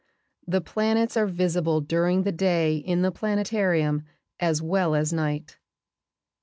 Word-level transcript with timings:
The 0.47 0.61
planets 0.61 1.15
are 1.15 1.27
visible 1.27 1.79
during 1.79 2.23
the 2.23 2.31
day 2.31 2.77
in 2.77 3.03
the 3.03 3.11
planetarium 3.11 4.03
as 4.39 4.59
well 4.59 4.95
as 4.95 5.13
night. 5.13 5.59